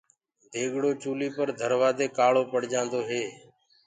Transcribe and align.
ديگڙو 0.51 0.91
چُولي 1.01 1.29
پر 1.35 1.47
ڌروآ 1.59 1.89
دي 1.97 2.07
ڪآݪو 2.17 2.43
پڙجآندو 2.51 2.99
هي۔ 3.09 3.23